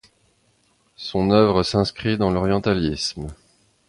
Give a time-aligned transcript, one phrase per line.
[0.95, 3.27] Son œuvre s'inscrit dans l'orientalisme.